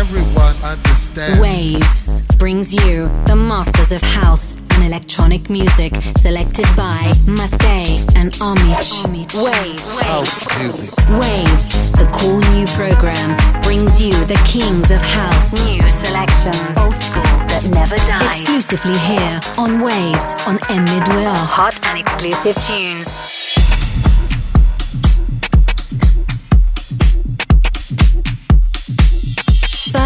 [0.00, 1.38] everyone understands.
[1.38, 9.04] Waves brings you the masters of house and electronic music selected by Mattei and Omich.
[9.44, 9.82] Waves.
[10.00, 10.90] House music.
[11.20, 13.28] Waves, the cool new program,
[13.60, 15.52] brings you the kings of house.
[15.66, 16.78] New selections.
[16.78, 18.40] Old school that never dies.
[18.40, 21.24] Exclusively here on Waves on M Midway.
[21.26, 23.69] Hot and exclusive tunes.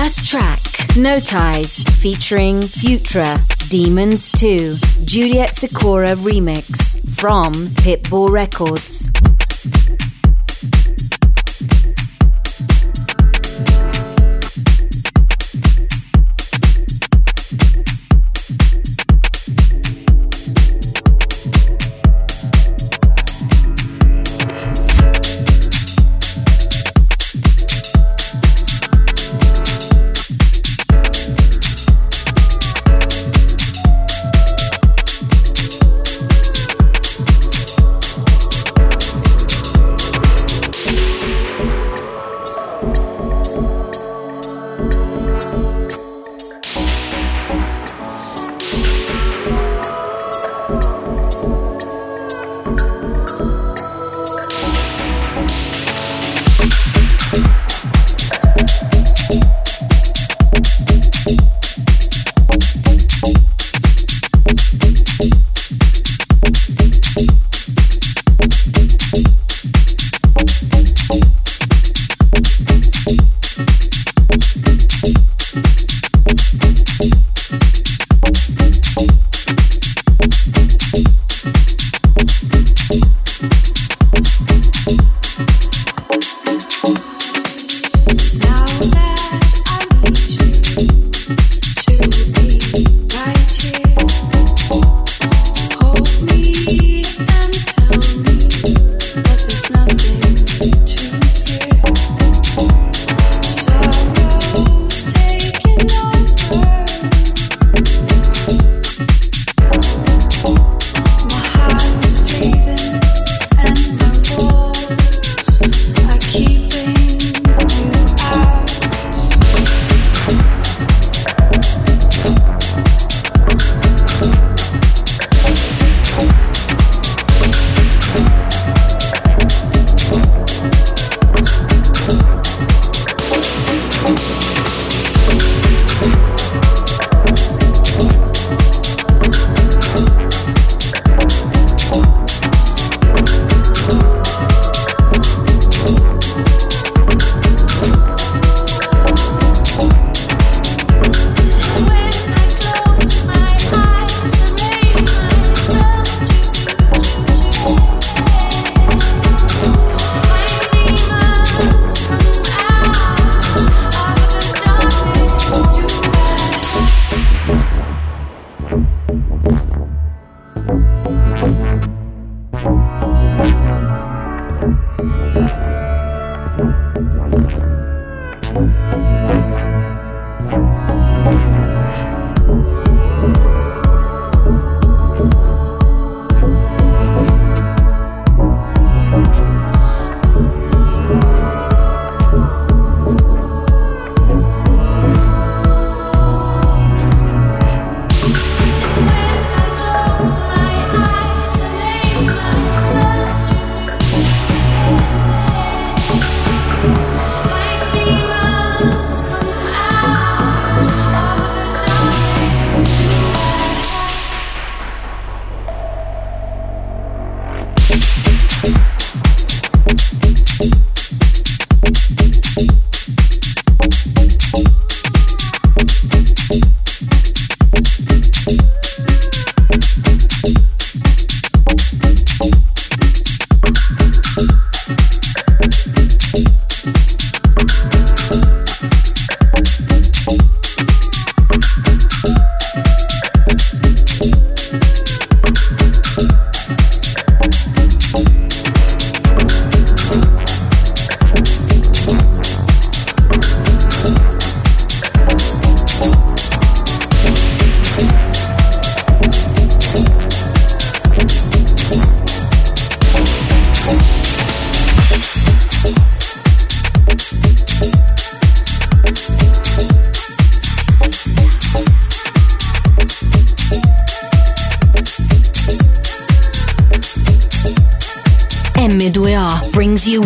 [0.05, 0.61] First track,
[0.99, 3.41] Notize, featuring Futura,
[3.71, 4.77] Demons 2,
[5.07, 9.11] Juliet Sikora remix from Kittball Records.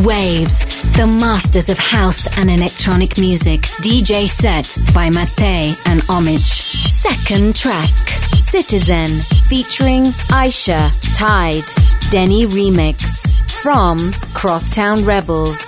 [0.05, 3.63] Waves, the masters of house and electronic music.
[3.83, 6.41] DJ set by Mattei and Omich.
[6.41, 7.91] Second track,
[8.51, 9.09] Citizenn,
[9.49, 11.65] featuring Aisha, Tied,
[12.11, 13.31] Denney Remix
[13.63, 13.99] from
[14.35, 15.68] Crosstown Rebels.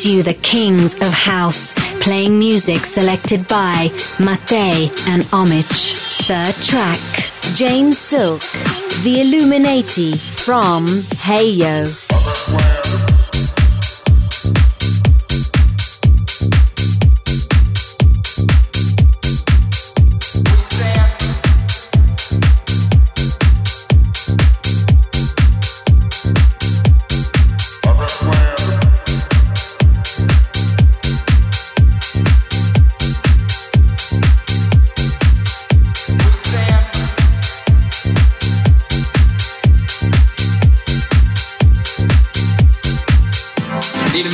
[0.00, 5.92] Brings you the kings of house, playing music selected by Mattei and Omich.
[6.26, 6.98] Third track,
[7.54, 8.40] James Silk,
[9.04, 10.86] The Illuminati from
[11.18, 11.50] Hey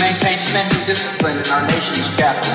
[0.06, 2.54] maintain spending discipline in our nation's capital.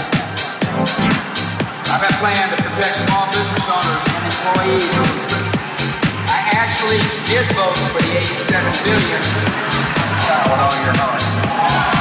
[1.91, 4.87] I've a plan to protect small business owners and employees.
[6.31, 9.19] I actually did vote for the 87 billion.
[10.31, 12.00] Uh, with all your heart.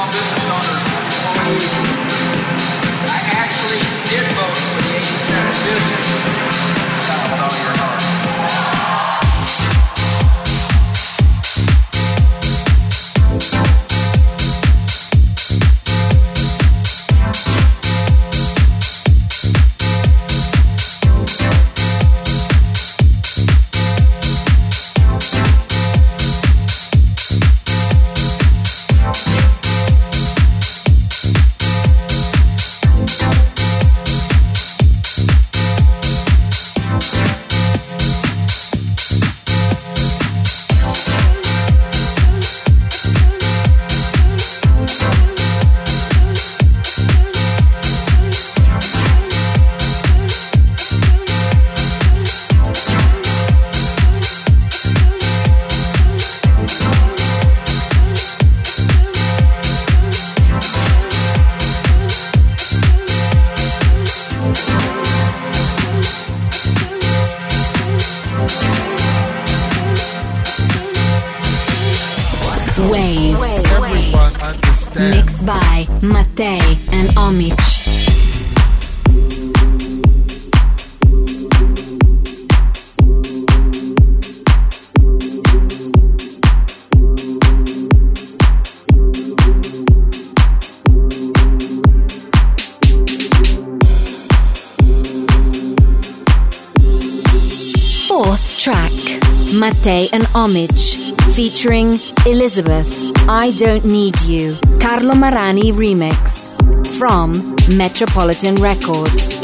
[99.59, 100.95] Mattei and Omich,
[101.33, 102.87] featuring Elisabeth,
[103.27, 106.51] I Don't Need You, Carlo Marani remix,
[106.99, 107.31] from
[107.75, 109.40] Metropolitan Records.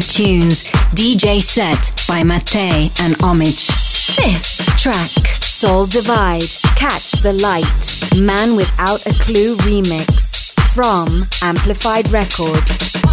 [0.00, 0.64] Tunes.
[0.94, 3.70] DJ set by Mattei and Omich.
[4.14, 5.10] Fifth track
[5.42, 6.48] Soul Divide.
[6.76, 8.20] Catch the Light.
[8.20, 10.52] Man Without a Clue remix.
[10.74, 13.07] From Amplified Records.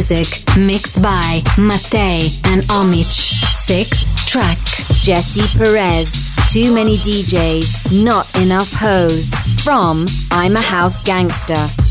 [0.00, 3.34] Music mixed by Mattei and Omich.
[3.66, 3.88] Sick
[4.26, 4.56] track.
[5.02, 6.10] Jesse Perez.
[6.50, 9.28] Too many DJs, not enough hoes.
[9.62, 11.89] From I'm a House Gangster.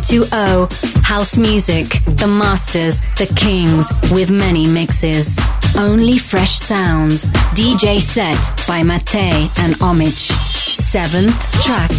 [0.00, 1.02] On M2O.
[1.04, 5.38] House music, the masters, the kings, with many mixes.
[5.76, 7.24] Only fresh sounds.
[7.54, 10.30] DJ set by Mattei and Omich.
[10.30, 11.90] Seventh track.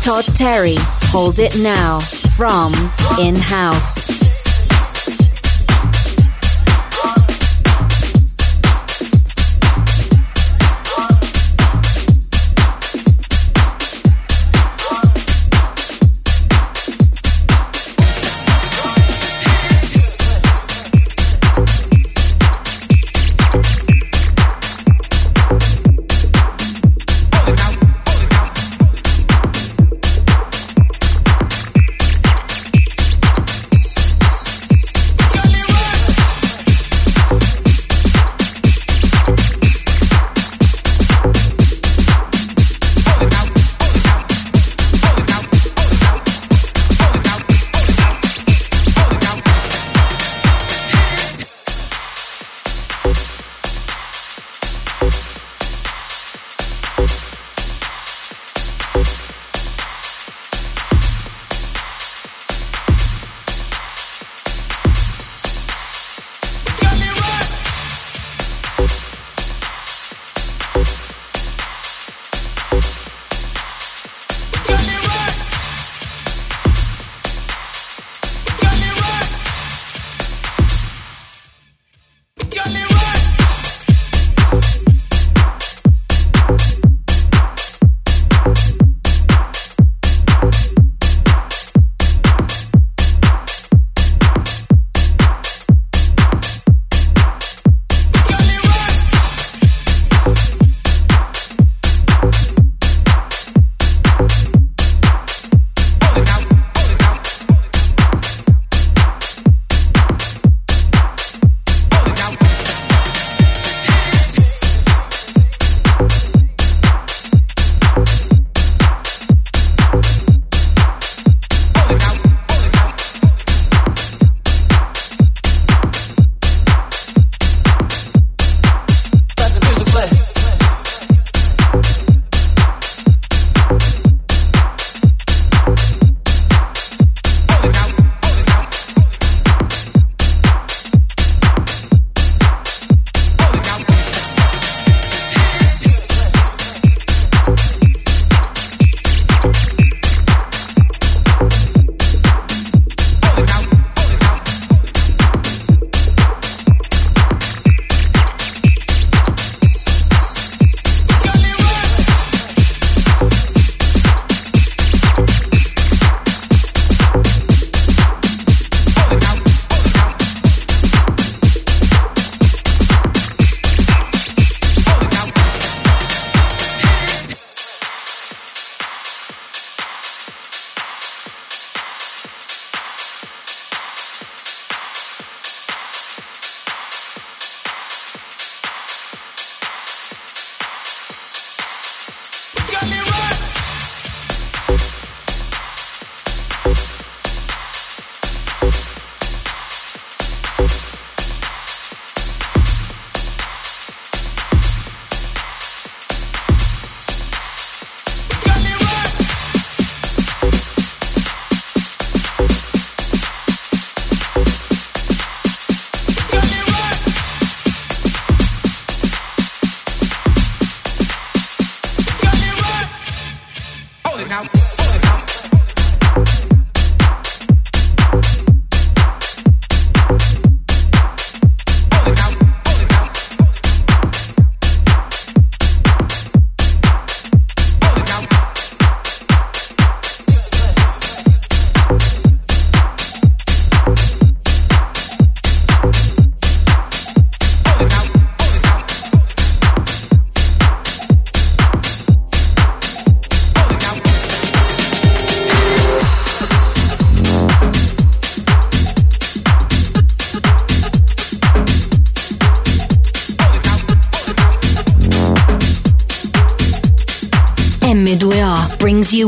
[0.00, 0.76] Todd Terry,
[1.10, 2.00] Hold It Now,
[2.36, 2.72] from
[3.20, 4.11] In House.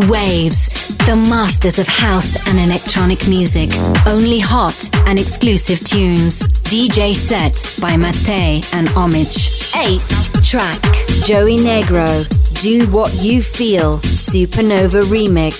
[0.09, 0.69] Waves,
[1.07, 3.71] the masters of house and electronic music.
[4.07, 6.49] Only hot and exclusive tunes.
[6.65, 9.73] DJ set by Mattei and Omich.
[9.73, 10.83] 8th track,
[11.25, 12.27] Joey Negro,
[12.61, 15.55] Do What You Feel, Supernova Remix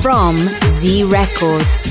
[0.00, 0.36] from
[0.78, 1.81] Z Records.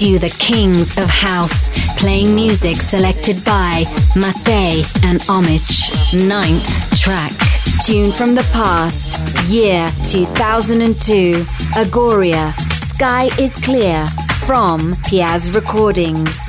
[0.00, 3.84] You the kings of house, playing music selected by
[4.16, 5.92] Mattei and Omich.
[6.26, 7.30] Ninth track,
[7.84, 9.10] tune from the past,
[9.50, 11.44] year 2002,
[11.74, 14.06] Agoria, Sky is Clear,
[14.46, 16.39] from PIAS Recordings.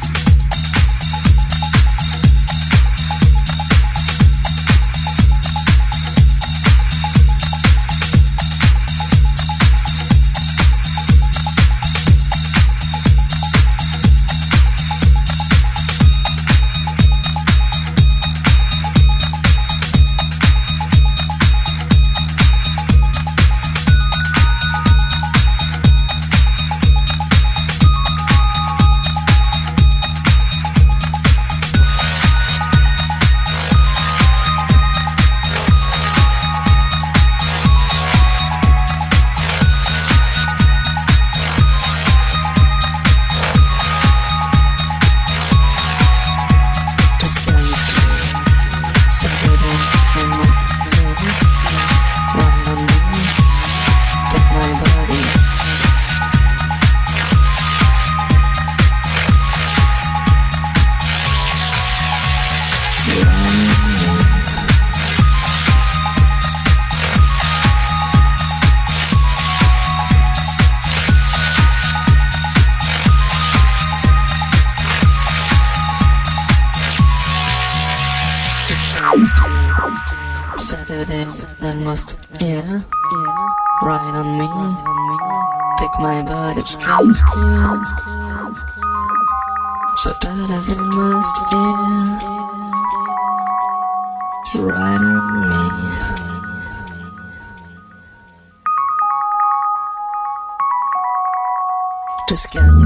[102.32, 102.81] to skin.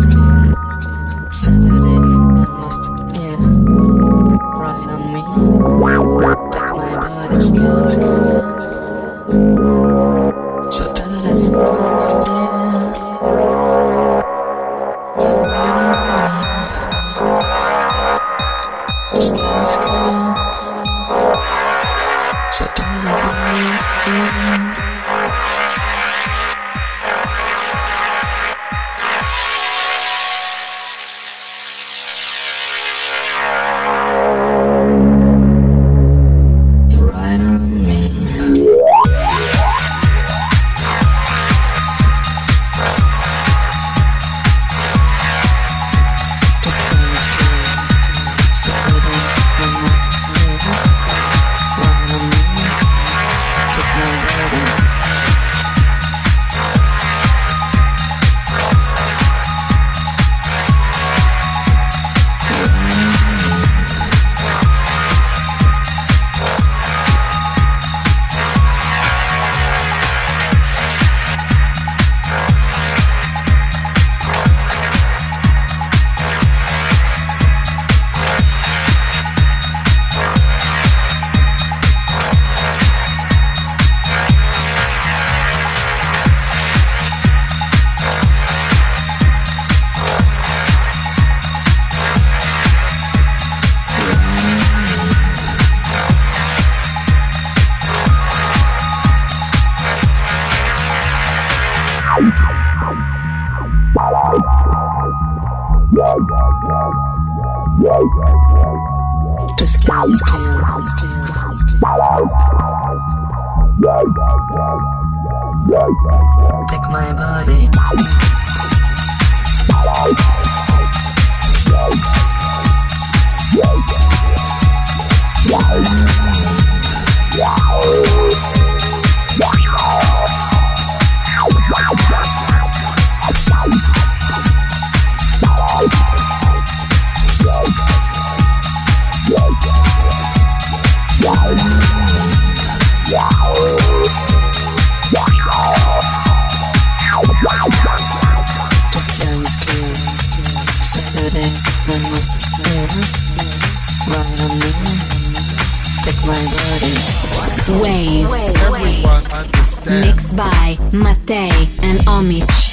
[160.99, 162.65] Mattei and Omich.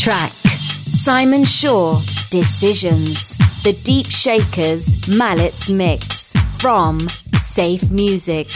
[0.00, 2.00] track Simon Shaw
[2.30, 3.29] Decisions.
[3.62, 6.98] The Deepshakerz Mallets Mix from
[7.42, 8.46] Safe Music.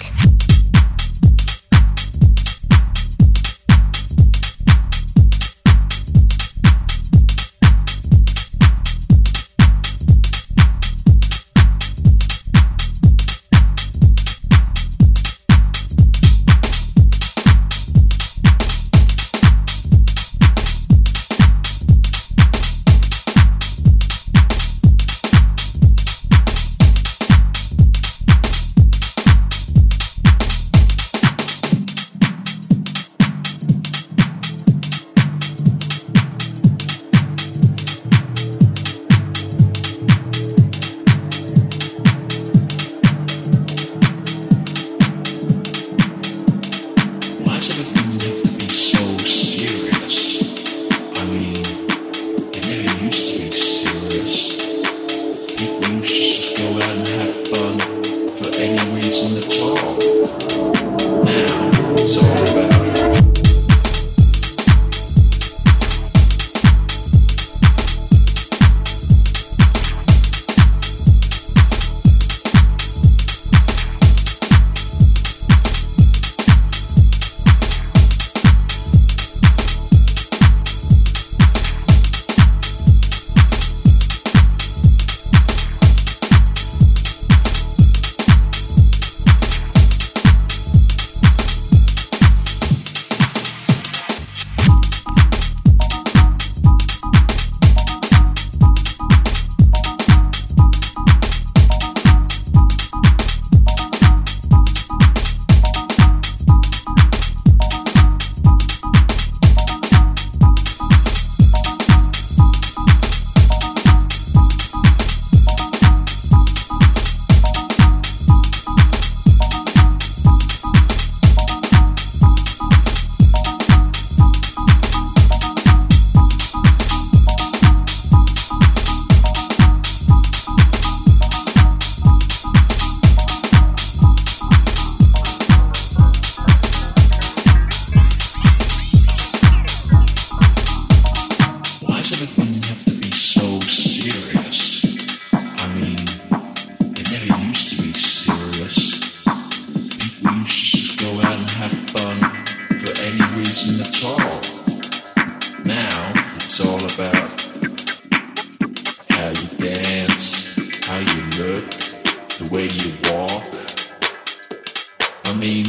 [165.45, 165.67] mean,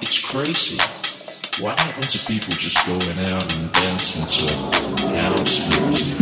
[0.00, 0.78] it's crazy.
[1.60, 6.16] What happens to people just going out and dancing to house music?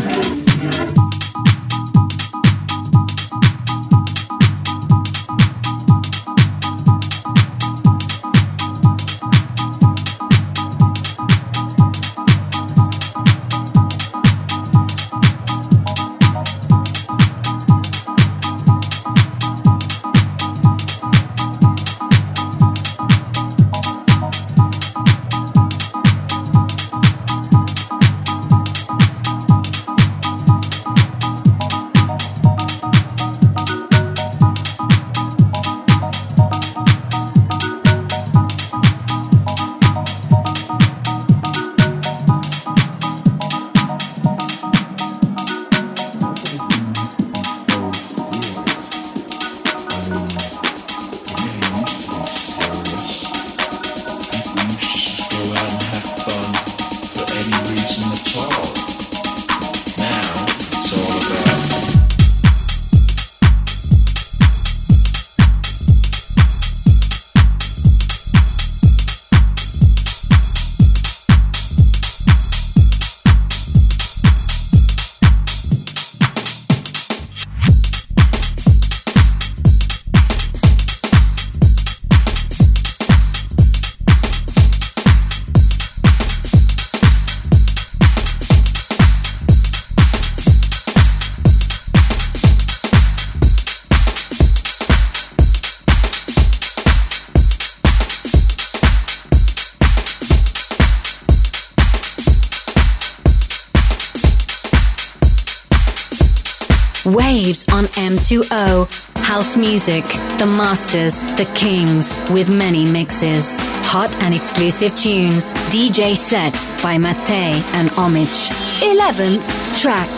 [107.05, 108.89] M2O.
[109.25, 110.05] House music,
[110.39, 113.57] the masters, the kings, with many mixes.
[113.87, 115.53] hot and exclusive tunes.
[115.71, 116.53] DJ set
[116.83, 118.51] by Mattei and Omich.
[118.83, 120.09] 11th track.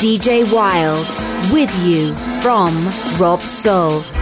[0.00, 1.06] DJ Wild.
[1.52, 2.74] With You from
[3.18, 4.17] Robsoul.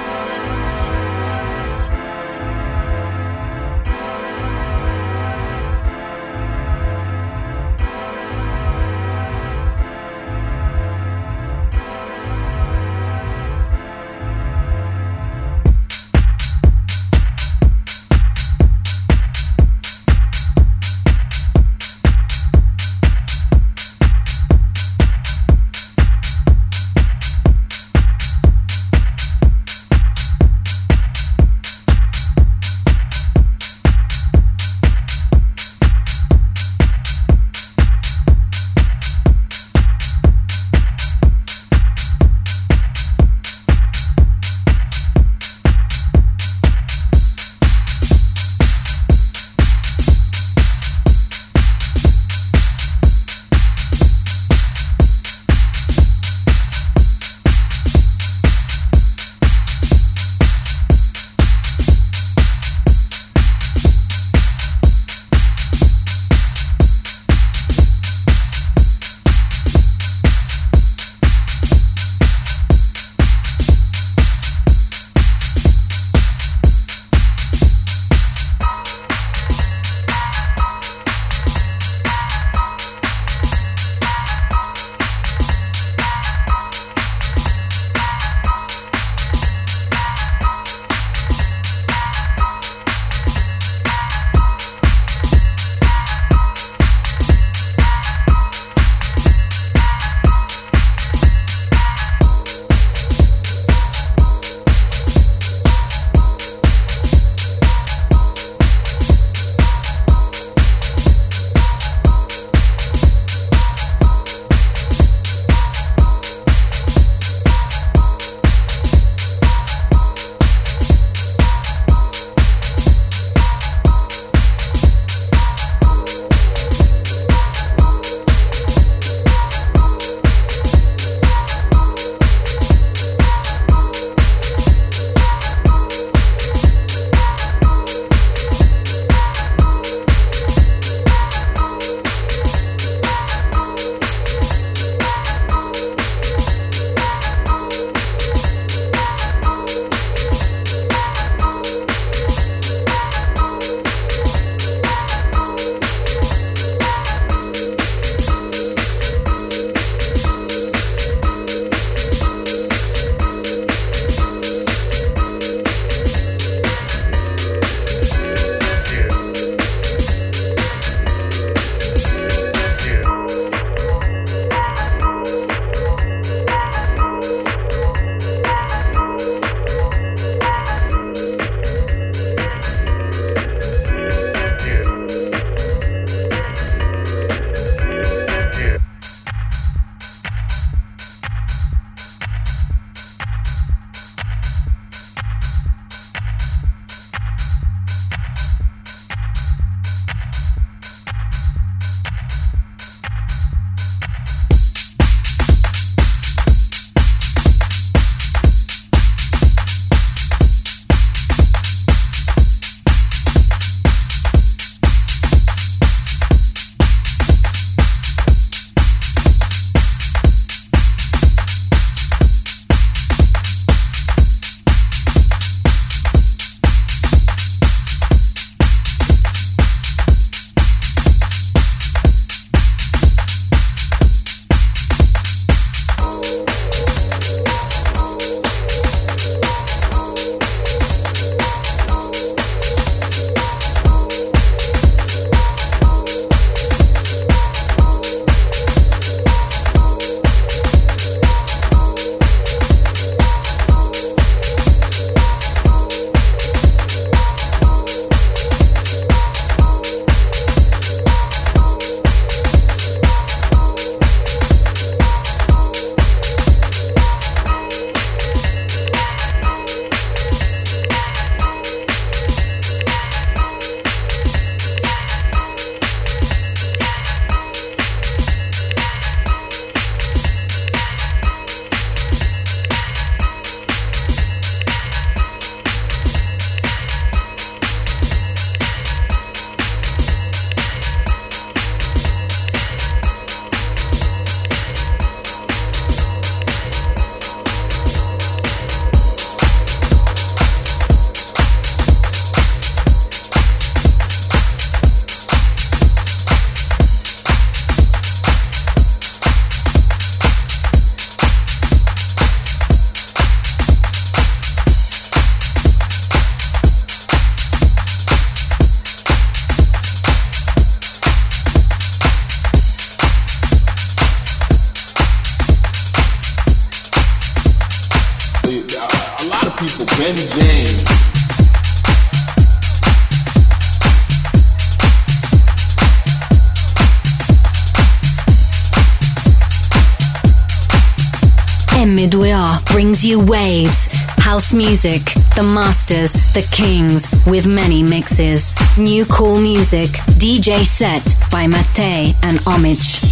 [343.27, 343.89] Waves,
[344.23, 345.03] house music,
[345.35, 348.55] the masters, the kings, with many mixes.
[348.79, 353.03] New cool music, DJ set by Mattei and Omich.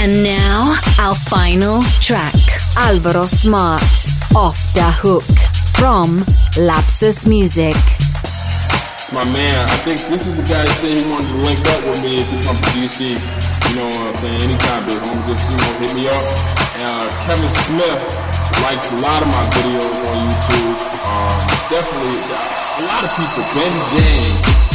[0.00, 2.34] And now, our final track,
[2.76, 3.82] Alvaro Smart,
[4.34, 5.22] Off the Hook,
[5.78, 6.24] from
[6.58, 7.76] Lapsus Music.
[7.76, 9.62] It's my man.
[9.62, 12.18] I think this is the guy that said he wanted to link up with me
[12.18, 13.14] if he comes to DC.
[13.14, 14.40] You know what I'm saying?
[14.42, 16.22] Anytime, big homie, just, you know, hit me up.
[16.82, 18.21] Uh, Kevin Smith
[18.62, 20.76] likes a lot of my videos on YouTube.
[21.04, 21.38] Um,
[21.70, 23.42] definitely, a lot of people.
[23.54, 24.71] Ben James.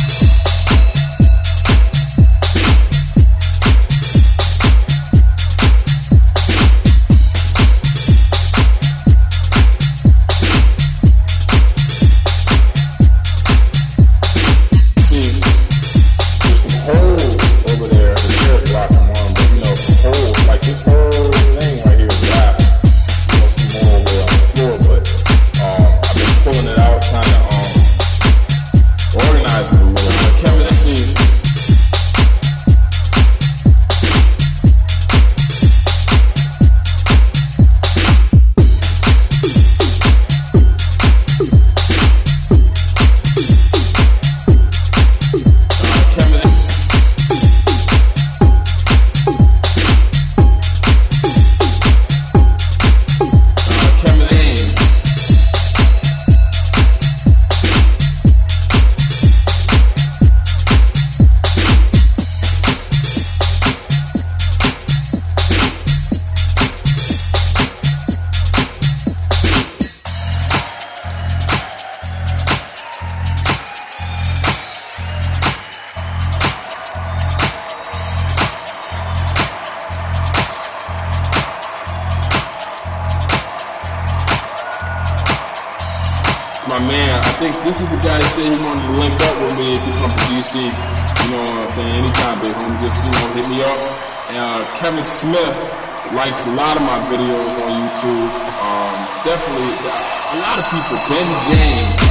[95.28, 98.32] Smith likes a lot of my videos on YouTube.
[98.64, 100.96] Um, definitely, a lot of people.
[101.10, 102.07] Ben James.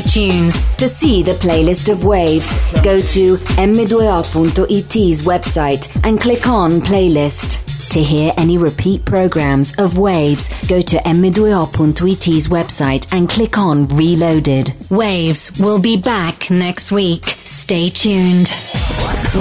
[0.00, 0.54] Tunes.
[0.76, 7.64] To see the playlist of waves, go to m2o.it's website and click on playlist.
[7.90, 14.74] To hear any repeat programs of Waves, go to m2o.it's website and click on Reloaded.
[14.90, 17.38] Waves will be back next week.
[17.44, 18.52] Stay tuned.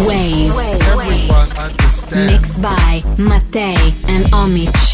[0.07, 0.55] Waves.
[2.15, 3.75] Mixed by Mattei
[4.07, 4.86] and Omich.